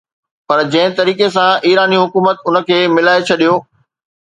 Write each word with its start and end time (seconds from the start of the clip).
پر 0.47 0.59
جنهن 0.71 0.95
طريقي 0.99 1.27
سان 1.35 1.51
ايراني 1.67 2.01
حڪومت 2.05 2.37
ان 2.49 2.55
کي 2.67 2.81
ملائي 2.97 3.21
ڇڏيو 3.31 3.55